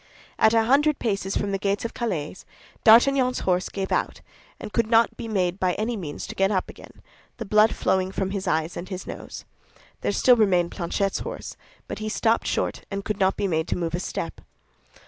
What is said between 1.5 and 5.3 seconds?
the gates of Calais, D'Artagnan's horse gave out, and could not